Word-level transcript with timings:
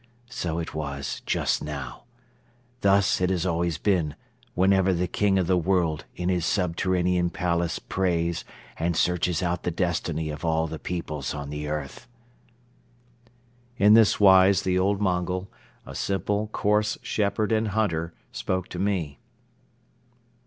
So 0.31 0.57
it 0.57 0.73
was 0.73 1.21
just 1.27 1.63
now. 1.63 2.05
Thus 2.79 3.21
it 3.21 3.29
has 3.29 3.45
always 3.45 3.77
been 3.77 4.15
whenever 4.55 4.95
the 4.95 5.05
King 5.05 5.37
of 5.37 5.45
the 5.45 5.59
World 5.59 6.05
in 6.15 6.27
his 6.27 6.43
subterranean 6.43 7.29
palace 7.29 7.77
prays 7.77 8.43
and 8.79 8.97
searches 8.97 9.43
out 9.43 9.61
the 9.61 9.69
destiny 9.69 10.31
of 10.31 10.43
all 10.43 10.67
peoples 10.79 11.35
on 11.35 11.51
the 11.51 11.67
earth." 11.67 12.07
In 13.77 13.93
this 13.93 14.19
wise 14.19 14.63
the 14.63 14.79
old 14.79 14.99
Mongol, 14.99 15.51
a 15.85 15.93
simple, 15.93 16.47
coarse 16.47 16.97
shepherd 17.03 17.51
and 17.51 17.67
hunter, 17.67 18.15
spoke 18.31 18.69
to 18.69 18.79
me. 18.79 19.19